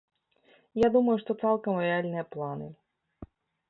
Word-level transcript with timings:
Я 0.85 0.89
думаю, 0.95 1.17
што 1.25 1.37
цалкам 1.45 1.73
рэальныя 1.87 2.29
планы. 2.35 2.67